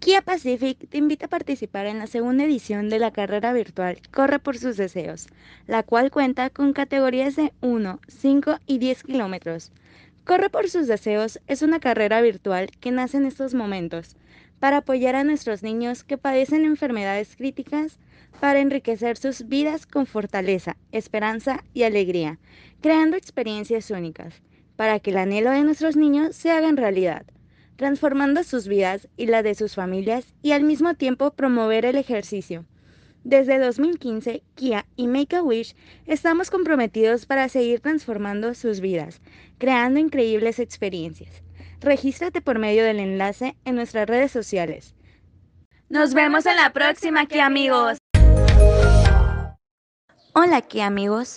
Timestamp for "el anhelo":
25.10-25.50